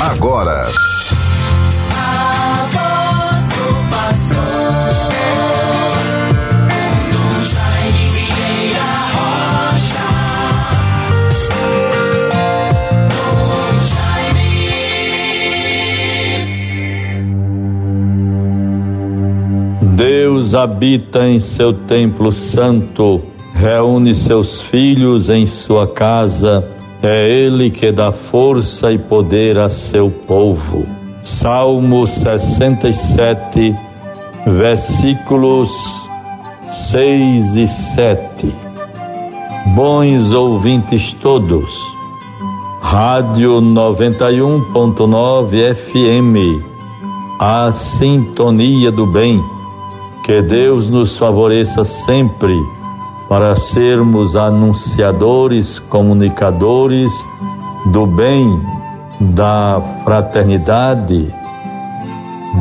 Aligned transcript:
agora. 0.00 0.66
Deus 19.96 20.54
habita 20.54 21.20
em 21.26 21.38
seu 21.38 21.72
templo 21.72 22.30
santo, 22.30 23.22
reúne 23.54 24.14
seus 24.14 24.60
filhos 24.60 25.30
em 25.30 25.46
sua 25.46 25.86
casa 25.88 26.75
é 27.02 27.30
Ele 27.30 27.70
que 27.70 27.92
dá 27.92 28.12
força 28.12 28.90
e 28.90 28.96
poder 28.98 29.58
a 29.58 29.68
seu 29.68 30.10
povo. 30.10 30.86
Salmo 31.20 32.06
67, 32.06 33.74
versículos 34.46 35.70
6 36.70 37.56
e 37.56 37.66
7. 37.66 38.54
Bons 39.74 40.32
ouvintes 40.32 41.12
todos, 41.14 41.66
Rádio 42.80 43.60
91.9 43.60 45.74
FM, 45.74 46.62
a 47.40 47.72
sintonia 47.72 48.92
do 48.92 49.06
bem. 49.06 49.42
Que 50.24 50.40
Deus 50.42 50.88
nos 50.88 51.18
favoreça 51.18 51.82
sempre 51.84 52.54
para 53.28 53.56
sermos 53.56 54.36
anunciadores, 54.36 55.78
comunicadores 55.78 57.12
do 57.86 58.06
bem, 58.06 58.60
da 59.20 59.80
fraternidade, 60.04 61.34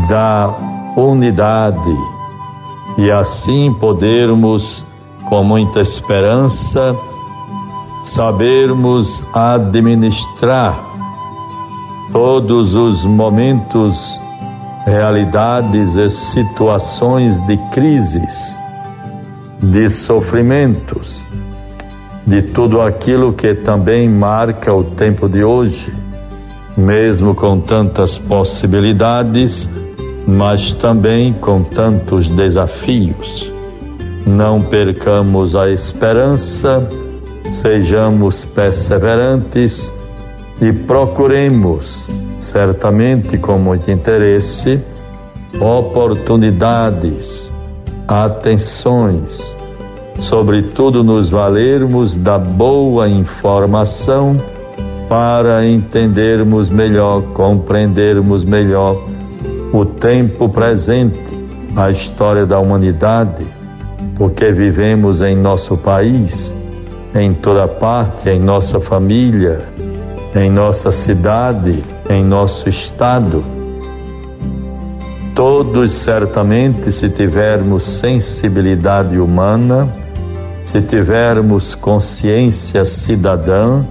da 0.10 0.54
unidade 0.96 1.96
e 2.98 3.12
assim 3.12 3.74
podermos, 3.74 4.86
com 5.30 5.44
muita 5.44 5.82
esperança, 5.82 6.96
sabermos 8.02 9.24
administrar 9.34 10.80
todos 12.12 12.76
os 12.76 13.04
momentos, 13.04 14.22
realidades 14.86 15.96
e 15.96 16.10
situações 16.10 17.40
de 17.48 17.58
crises 17.72 18.65
de 19.62 19.90
sofrimentos, 19.90 21.22
de 22.26 22.42
tudo 22.42 22.82
aquilo 22.82 23.34
que 23.34 23.54
também 23.54 24.10
marca 24.10 24.74
o 24.74 24.84
tempo 24.84 25.30
de 25.30 25.44
hoje, 25.44 25.94
mesmo 26.76 27.34
com 27.34 27.60
tantas 27.60 28.18
possibilidades, 28.18 29.70
mas 30.28 30.74
também 30.74 31.34
com 31.34 31.64
tantos 31.64 32.28
desafios. 32.30 33.52
Não 34.26 34.62
percamos 34.62 35.56
a 35.56 35.70
esperança, 35.70 36.88
sejamos 37.52 38.44
perseverantes 38.44 39.94
e 40.60 40.74
procuremos, 40.74 42.10
certamente 42.40 43.38
com 43.38 43.60
muito 43.60 43.92
interesse, 43.92 44.82
oportunidades 45.60 47.54
atenções, 48.08 49.58
sobretudo 50.20 51.04
nos 51.04 51.30
valermos 51.30 52.16
da 52.16 52.38
boa 52.38 53.08
informação 53.08 54.38
para 55.10 55.66
entendermos 55.66 56.70
melhor, 56.70 57.22
compreendermos 57.34 58.44
melhor 58.44 59.04
o 59.74 59.86
tempo 59.86 60.50
presente, 60.50 61.36
a 61.76 61.90
história 61.90 62.46
da 62.46 62.60
humanidade, 62.60 63.46
porque 64.16 64.52
vivemos 64.52 65.22
em 65.22 65.36
nosso 65.36 65.78
país, 65.78 66.56
em 67.14 67.34
toda 67.34 67.68
parte, 67.68 68.30
em 68.30 68.40
nossa 68.40 68.80
família, 68.80 69.62
em 70.36 70.50
nossa 70.50 70.92
cidade, 70.92 71.84
em 72.10 72.24
nosso 72.24 72.68
estado 72.70 73.55
Todos, 75.36 75.92
certamente, 75.92 76.94
se 76.94 77.10
tivermos 77.10 77.84
sensibilidade 78.00 79.20
humana, 79.20 79.94
se 80.64 80.82
tivermos 80.82 81.76
consciência 81.76 82.86
cidadã, 82.86 83.84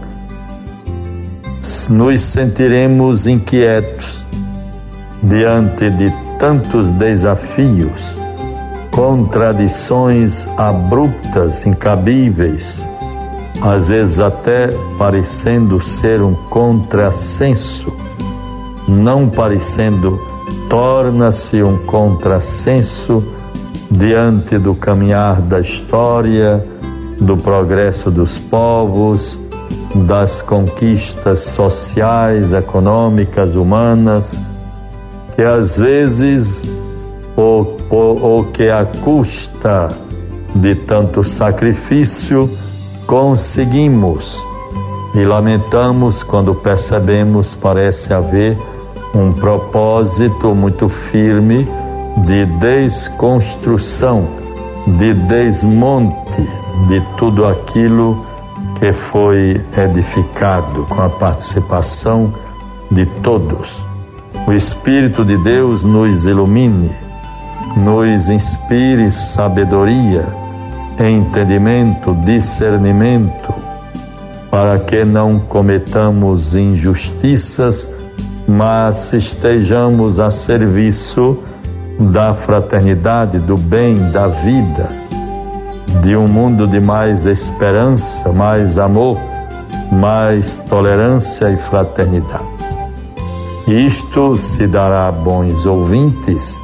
nos 1.91 2.23
sentiremos 2.23 3.27
inquietos 3.27 4.25
diante 5.23 5.91
de 5.91 6.11
tantos 6.39 6.91
desafios, 6.93 8.17
contradições 8.91 10.49
abruptas, 10.57 11.67
incabíveis, 11.67 12.89
às 13.61 13.89
vezes 13.89 14.19
até 14.19 14.69
parecendo 14.97 15.79
ser 15.79 16.23
um 16.23 16.33
contrassenso, 16.35 17.93
não 18.89 19.29
parecendo 19.29 20.33
torna-se 20.75 21.63
um 21.63 21.79
contrassenso 21.87 23.25
diante 23.89 24.59
do 24.59 24.75
caminhar 24.75 25.41
da 25.41 25.61
história, 25.61 26.65
do 27.21 27.37
progresso 27.37 28.11
dos 28.11 28.39
povos, 28.39 29.39
das 29.95 30.43
conquistas 30.43 31.39
sociais, 31.39 32.53
econômicas, 32.53 33.55
humanas, 33.55 34.37
que 35.37 35.43
às 35.43 35.79
vezes, 35.79 36.61
ou, 37.37 37.77
ou, 37.89 38.21
ou 38.21 38.45
que 38.47 38.69
a 38.69 38.85
custa 38.85 39.87
de 40.57 40.75
tanto 40.75 41.23
sacrifício, 41.23 42.51
conseguimos. 43.07 44.45
E 45.15 45.25
lamentamos 45.25 46.25
quando 46.25 46.53
percebemos, 46.53 47.55
parece 47.55 48.13
haver 48.13 48.59
um 49.15 49.33
propósito 49.33 50.55
muito 50.55 50.89
firme 50.89 51.69
de 52.27 52.47
desconstrução, 52.47 54.27
de 54.87 55.15
desmonte 55.15 56.43
de 56.89 57.01
tudo 57.17 57.47
aquilo 57.47 58.27
que 58.79 58.93
foi 58.93 59.61
edificado 59.77 60.85
com 60.87 61.01
a 61.01 61.09
participação 61.09 62.33
de 62.91 63.07
todos. 63.23 63.81
O 64.47 64.53
Espírito 64.53 65.25
de 65.25 65.37
Deus 65.39 65.85
nos 65.85 66.27
ilumine, 66.27 66.91
nos 67.77 68.29
inspire 68.29 69.11
sabedoria, 69.11 70.27
entendimento, 70.99 72.13
discernimento, 72.25 73.55
para 74.51 74.79
que 74.79 75.05
não 75.05 75.39
cometamos 75.39 76.55
injustiças 76.55 77.89
mas 78.47 79.13
estejamos 79.13 80.21
a 80.21 80.31
serviço 80.31 81.39
da 81.99 82.35
fraternidade, 82.35 83.39
do 83.39 83.57
bem, 83.57 83.95
da 84.11 84.27
vida, 84.27 84.89
de 86.03 86.17
um 86.17 86.27
mundo 86.27 86.67
de 86.67 86.81
mais 86.81 87.25
esperança, 87.25 88.31
mais 88.33 88.79
amor, 88.79 89.19
mais 89.93 90.59
tolerância 90.69 91.51
e 91.51 91.57
fraternidade. 91.57 92.55
Isto 93.67 94.37
se 94.37 94.67
dará 94.67 95.09
a 95.09 95.13
bons 95.13 95.65
ouvintes 95.65 96.61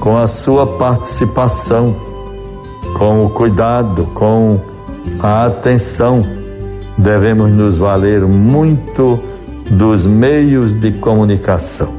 com 0.00 0.18
a 0.18 0.26
sua 0.26 0.66
participação, 0.66 1.96
com 2.98 3.24
o 3.24 3.30
cuidado, 3.30 4.04
com 4.12 4.60
a 5.20 5.46
atenção. 5.46 6.22
Devemos 6.98 7.50
nos 7.52 7.78
valer 7.78 8.26
muito 8.26 9.18
dos 9.70 10.06
meios 10.06 10.76
de 10.76 10.92
comunicação, 10.92 11.92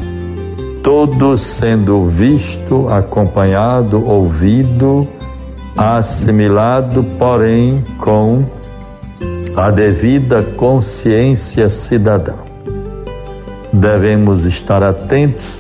todos 0.81 1.41
sendo 1.41 2.05
visto, 2.07 2.87
acompanhado, 2.87 4.03
ouvido, 4.05 5.07
assimilado, 5.75 7.03
porém 7.19 7.83
com 7.99 8.43
a 9.55 9.69
devida 9.69 10.41
consciência 10.41 11.67
cidadã. 11.67 12.35
Devemos 13.73 14.45
estar 14.45 14.81
atentos 14.81 15.59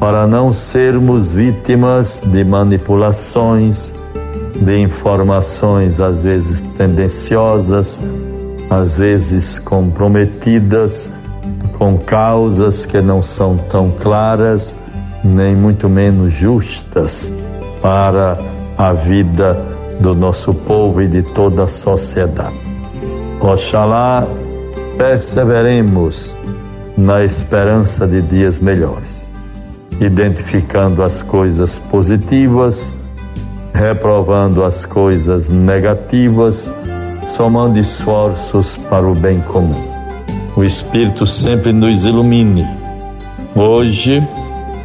para 0.00 0.26
não 0.26 0.52
sermos 0.52 1.32
vítimas 1.32 2.22
de 2.26 2.42
manipulações, 2.42 3.94
de 4.56 4.78
informações 4.78 6.00
às 6.00 6.20
vezes 6.20 6.62
tendenciosas, 6.76 8.00
às 8.70 8.96
vezes 8.96 9.58
comprometidas 9.58 11.12
com 11.78 11.98
causas 11.98 12.86
que 12.86 13.00
não 13.00 13.22
são 13.22 13.56
tão 13.56 13.90
claras, 13.90 14.74
nem 15.22 15.54
muito 15.54 15.88
menos 15.88 16.32
justas 16.32 17.30
para 17.80 18.38
a 18.76 18.92
vida 18.92 19.60
do 20.00 20.14
nosso 20.14 20.52
povo 20.52 21.02
e 21.02 21.08
de 21.08 21.22
toda 21.22 21.64
a 21.64 21.68
sociedade. 21.68 22.54
Oxalá 23.40 24.26
perseveremos 24.96 26.34
na 26.96 27.24
esperança 27.24 28.06
de 28.06 28.22
dias 28.22 28.58
melhores, 28.58 29.30
identificando 30.00 31.02
as 31.02 31.22
coisas 31.22 31.78
positivas, 31.78 32.92
reprovando 33.72 34.64
as 34.64 34.84
coisas 34.84 35.50
negativas, 35.50 36.72
somando 37.28 37.78
esforços 37.78 38.76
para 38.76 39.06
o 39.06 39.14
bem 39.14 39.40
comum. 39.40 39.93
O 40.56 40.62
Espírito 40.62 41.26
sempre 41.26 41.72
nos 41.72 42.04
ilumine. 42.04 42.64
Hoje 43.56 44.22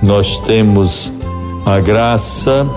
nós 0.02 0.40
temos 0.40 1.14
a 1.66 1.80
graça 1.80 2.68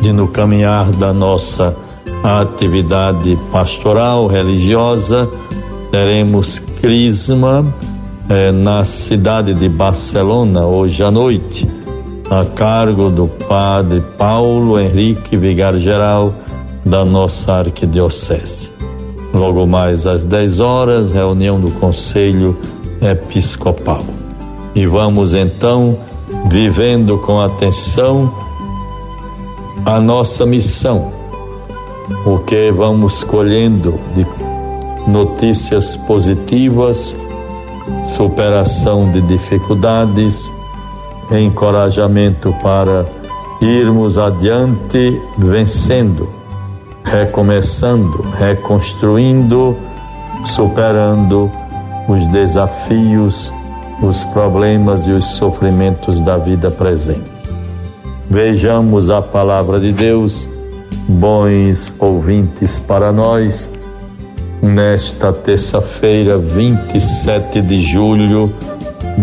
de, 0.00 0.12
no 0.12 0.28
caminhar 0.28 0.90
da 0.92 1.12
nossa 1.12 1.76
atividade 2.22 3.36
pastoral, 3.50 4.26
religiosa, 4.26 5.28
teremos 5.90 6.58
Crisma 6.80 7.64
eh, 8.28 8.52
na 8.52 8.84
cidade 8.84 9.52
de 9.54 9.68
Barcelona, 9.68 10.66
hoje 10.66 11.02
à 11.02 11.10
noite, 11.10 11.68
a 12.30 12.44
cargo 12.44 13.10
do 13.10 13.28
Padre 13.28 14.00
Paulo 14.16 14.80
Henrique 14.80 15.36
Vigário-Geral 15.36 16.32
da 16.84 17.04
nossa 17.04 17.52
Arquidiocese. 17.52 18.70
Logo 19.32 19.66
mais 19.66 20.06
às 20.06 20.24
10 20.24 20.60
horas, 20.60 21.12
reunião 21.12 21.60
do 21.60 21.70
Conselho 21.72 22.58
Episcopal. 23.00 24.02
E 24.74 24.86
vamos 24.86 25.34
então 25.34 25.98
vivendo 26.48 27.18
com 27.18 27.40
atenção 27.40 28.32
a 29.84 30.00
nossa 30.00 30.46
missão, 30.46 31.12
o 32.24 32.38
que 32.38 32.70
vamos 32.70 33.24
colhendo 33.24 33.98
de 34.14 34.26
notícias 35.10 35.96
positivas, 35.96 37.16
superação 38.06 39.10
de 39.10 39.20
dificuldades, 39.22 40.52
encorajamento 41.30 42.54
para 42.62 43.04
irmos 43.60 44.18
adiante 44.18 45.20
vencendo, 45.38 46.28
recomeçando, 47.12 48.22
reconstruindo, 48.38 49.76
superando 50.44 51.50
os 52.08 52.26
desafios, 52.28 53.52
os 54.02 54.24
problemas 54.24 55.06
e 55.06 55.10
os 55.10 55.26
sofrimentos 55.34 56.22
da 56.22 56.38
vida 56.38 56.70
presente. 56.70 57.30
Vejamos 58.30 59.10
a 59.10 59.20
palavra 59.20 59.78
de 59.78 59.92
Deus, 59.92 60.48
bons 61.06 61.92
ouvintes 61.98 62.78
para 62.78 63.12
nós, 63.12 63.70
nesta 64.62 65.32
terça-feira, 65.34 66.38
27 66.38 67.60
de 67.60 67.76
julho 67.76 68.50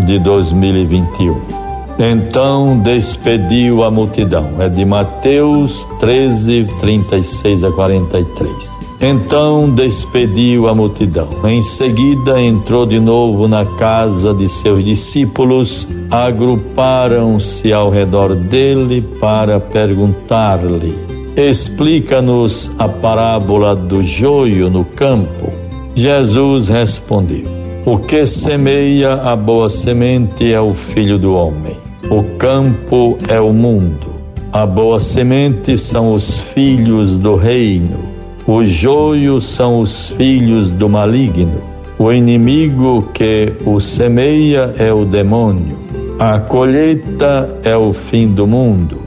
de 0.06 0.18
2021. 0.20 1.69
Então 2.02 2.78
despediu 2.78 3.84
a 3.84 3.90
multidão. 3.90 4.54
É 4.58 4.70
de 4.70 4.86
Mateus 4.86 5.86
13, 5.98 6.64
36 6.80 7.62
a 7.62 7.70
43. 7.70 8.80
Então 9.02 9.68
despediu 9.68 10.66
a 10.66 10.74
multidão. 10.74 11.28
Em 11.44 11.60
seguida 11.60 12.40
entrou 12.40 12.86
de 12.86 12.98
novo 12.98 13.46
na 13.46 13.66
casa 13.66 14.32
de 14.32 14.48
seus 14.48 14.82
discípulos. 14.82 15.86
Agruparam-se 16.10 17.70
ao 17.70 17.90
redor 17.90 18.34
dele 18.34 19.02
para 19.20 19.60
perguntar-lhe: 19.60 20.94
Explica-nos 21.36 22.70
a 22.78 22.88
parábola 22.88 23.76
do 23.76 24.02
joio 24.02 24.70
no 24.70 24.86
campo. 24.86 25.52
Jesus 25.94 26.68
respondeu: 26.68 27.44
O 27.84 27.98
que 27.98 28.24
semeia 28.24 29.12
a 29.12 29.36
boa 29.36 29.68
semente 29.68 30.50
é 30.50 30.60
o 30.60 30.72
filho 30.72 31.18
do 31.18 31.34
homem. 31.34 31.89
O 32.10 32.22
campo 32.36 33.16
é 33.28 33.40
o 33.40 33.52
mundo. 33.52 34.10
A 34.52 34.66
boa 34.66 34.98
semente 34.98 35.76
são 35.76 36.12
os 36.12 36.40
filhos 36.40 37.16
do 37.16 37.36
reino 37.36 38.20
o 38.52 38.64
joio 38.64 39.40
são 39.40 39.80
os 39.80 40.08
filhos 40.08 40.70
do 40.72 40.88
maligno. 40.88 41.60
O 41.96 42.12
inimigo 42.12 43.08
que 43.14 43.52
o 43.64 43.78
semeia 43.78 44.74
é 44.76 44.92
o 44.92 45.04
demônio. 45.04 45.76
A 46.18 46.40
colheita 46.40 47.48
é 47.62 47.76
o 47.76 47.92
fim 47.92 48.26
do 48.26 48.48
mundo. 48.48 49.02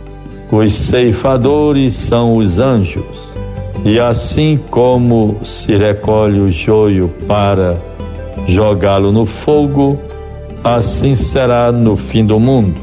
Os 0.49 0.73
ceifadores 0.73 1.93
são 1.93 2.37
os 2.37 2.57
anjos. 2.57 3.33
E 3.83 3.99
assim 3.99 4.57
como 4.69 5.35
se 5.43 5.75
recolhe 5.75 6.39
o 6.39 6.49
joio 6.49 7.09
para 7.27 7.75
jogá-lo 8.47 9.11
no 9.11 9.25
fogo, 9.25 9.99
assim 10.63 11.15
será 11.15 11.71
no 11.71 11.95
fim 11.95 12.25
do 12.25 12.39
mundo. 12.39 12.79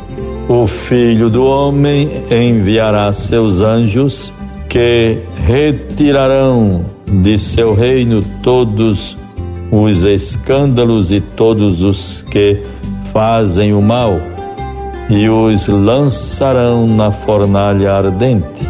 O 0.49 0.67
filho 0.67 1.31
do 1.31 1.45
homem 1.45 2.11
enviará 2.31 3.13
seus 3.13 3.61
anjos 3.61 4.33
que 4.69 5.19
retirarão 5.45 6.85
de 7.07 7.39
seu 7.39 7.75
reino 7.75 8.21
todos 8.43 9.17
os 9.71 10.05
escândalos 10.05 11.13
e 11.13 11.21
todos 11.21 11.83
os 11.83 12.23
que 12.23 12.63
fazem 13.13 13.73
o 13.73 13.81
mal, 13.81 14.15
e 15.09 15.29
os 15.29 15.67
lançarão 15.67 16.87
na 16.87 17.11
fornalha 17.11 17.93
ardente, 17.93 18.67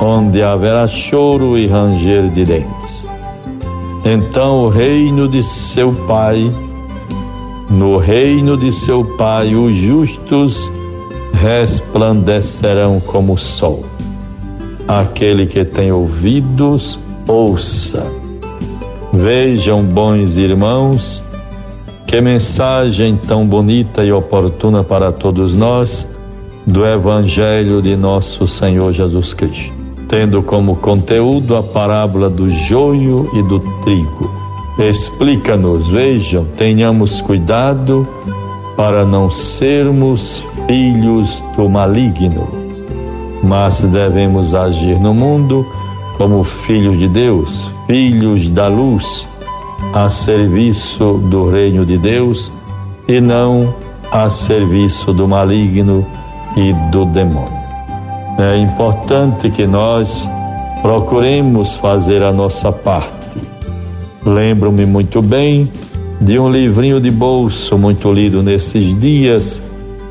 onde 0.00 0.42
haverá 0.42 0.86
choro 0.86 1.58
e 1.58 1.66
ranger 1.66 2.28
de 2.30 2.44
dentes. 2.44 3.06
Então 4.04 4.64
o 4.64 4.68
reino 4.68 5.28
de 5.28 5.42
seu 5.42 5.92
Pai, 6.06 6.50
no 7.70 7.96
reino 7.98 8.56
de 8.56 8.72
seu 8.72 9.04
Pai, 9.16 9.54
os 9.54 9.76
justos 9.76 10.68
resplandecerão 11.32 12.98
como 12.98 13.34
o 13.34 13.38
sol. 13.38 13.84
Aquele 14.88 15.46
que 15.46 15.64
tem 15.64 15.92
ouvidos, 15.92 16.98
ouça. 17.28 18.04
Vejam, 19.12 19.84
bons 19.84 20.36
irmãos, 20.36 21.24
que 22.06 22.20
mensagem 22.20 23.16
tão 23.16 23.46
bonita 23.46 24.02
e 24.02 24.10
oportuna 24.10 24.82
para 24.82 25.12
todos 25.12 25.54
nós 25.54 26.08
do 26.66 26.84
Evangelho 26.84 27.80
de 27.80 27.94
nosso 27.94 28.48
Senhor 28.48 28.92
Jesus 28.92 29.32
Cristo, 29.32 29.72
tendo 30.08 30.42
como 30.42 30.76
conteúdo 30.76 31.56
a 31.56 31.62
parábola 31.62 32.28
do 32.28 32.48
joio 32.48 33.30
e 33.32 33.42
do 33.42 33.60
trigo. 33.82 34.39
Explica-nos, 34.78 35.88
vejam, 35.88 36.44
tenhamos 36.56 37.20
cuidado 37.20 38.06
para 38.76 39.04
não 39.04 39.30
sermos 39.30 40.44
filhos 40.66 41.42
do 41.56 41.68
maligno 41.68 42.60
mas 43.42 43.80
devemos 43.80 44.54
agir 44.54 44.98
no 44.98 45.14
mundo 45.14 45.66
como 46.16 46.44
filhos 46.44 46.98
de 46.98 47.08
Deus, 47.08 47.70
filhos 47.86 48.48
da 48.50 48.68
luz, 48.68 49.26
a 49.94 50.08
serviço 50.08 51.14
do 51.14 51.48
reino 51.50 51.86
de 51.86 51.96
Deus 51.96 52.52
e 53.08 53.20
não 53.20 53.74
a 54.12 54.28
serviço 54.28 55.12
do 55.12 55.26
maligno 55.26 56.06
e 56.56 56.72
do 56.90 57.06
demônio. 57.06 57.60
É 58.38 58.58
importante 58.58 59.50
que 59.50 59.66
nós 59.66 60.30
procuremos 60.82 61.76
fazer 61.76 62.22
a 62.22 62.32
nossa 62.32 62.70
parte. 62.70 63.39
Lembro-me 64.24 64.84
muito 64.84 65.22
bem 65.22 65.70
de 66.20 66.38
um 66.38 66.50
livrinho 66.50 67.00
de 67.00 67.10
bolso 67.10 67.78
muito 67.78 68.12
lido 68.12 68.42
nesses 68.42 68.98
dias. 69.00 69.62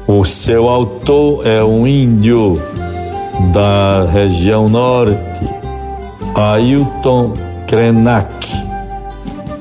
O 0.07 0.25
seu 0.25 0.67
autor 0.67 1.45
é 1.45 1.63
um 1.63 1.85
índio 1.85 2.55
da 3.53 4.05
região 4.05 4.67
norte, 4.67 5.47
Ailton 6.33 7.33
Krenak, 7.67 8.47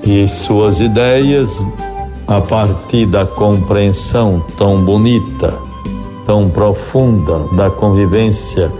e 0.02 0.26
suas 0.26 0.80
ideias, 0.80 1.62
a 2.26 2.40
partir 2.40 3.04
da 3.04 3.26
compreensão 3.26 4.42
tão 4.56 4.82
bonita, 4.82 5.58
tão 6.24 6.48
profunda 6.48 7.40
da 7.52 7.70
convivência 7.70 8.72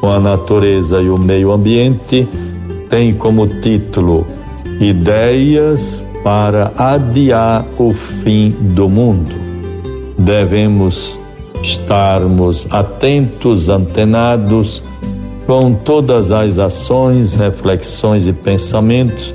com 0.00 0.08
a 0.08 0.20
natureza 0.20 1.02
e 1.02 1.10
o 1.10 1.18
meio 1.18 1.52
ambiente, 1.52 2.28
tem 2.88 3.12
como 3.12 3.48
título 3.48 4.24
Ideias 4.80 6.04
para 6.22 6.72
adiar 6.76 7.64
o 7.78 7.94
fim 7.94 8.50
do 8.50 8.88
mundo. 8.88 9.34
Devemos 10.18 11.18
estarmos 11.62 12.66
atentos, 12.70 13.68
antenados 13.68 14.82
com 15.46 15.72
todas 15.72 16.32
as 16.32 16.58
ações, 16.58 17.34
reflexões 17.34 18.26
e 18.26 18.32
pensamentos 18.32 19.34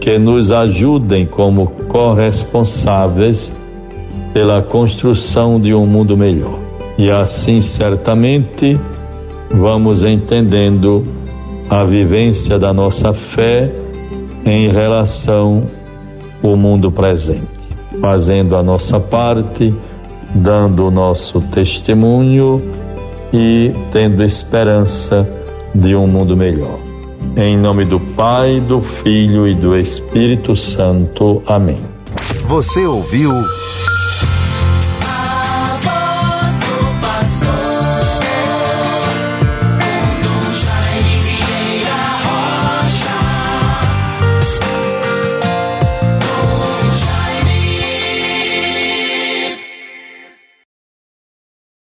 que 0.00 0.18
nos 0.18 0.52
ajudem 0.52 1.26
como 1.26 1.68
corresponsáveis 1.88 3.52
pela 4.32 4.62
construção 4.62 5.60
de 5.60 5.74
um 5.74 5.86
mundo 5.86 6.16
melhor. 6.16 6.58
E 6.98 7.10
assim, 7.10 7.60
certamente, 7.60 8.78
vamos 9.50 10.04
entendendo 10.04 11.04
a 11.70 11.84
vivência 11.84 12.58
da 12.58 12.72
nossa 12.72 13.12
fé 13.12 13.70
em 14.44 14.70
relação 14.70 15.64
ao 16.42 16.56
mundo 16.56 16.90
presente. 16.90 17.62
fazendo 18.00 18.56
a 18.56 18.62
nossa 18.62 18.98
parte, 18.98 19.72
dando 20.34 20.86
o 20.86 20.90
nosso 20.90 21.42
testemunho 21.42 22.62
e 23.32 23.70
tendo 23.90 24.22
esperança 24.22 25.28
de 25.74 25.94
um 25.94 26.06
mundo 26.06 26.34
melhor. 26.34 26.78
Em 27.36 27.56
nome 27.56 27.84
do 27.84 28.00
Pai, 28.00 28.60
do 28.60 28.80
Filho 28.80 29.46
e 29.46 29.54
do 29.54 29.76
Espírito 29.76 30.56
Santo. 30.56 31.42
Amém. 31.46 31.80
Você 32.46 32.86
ouviu 32.86 33.32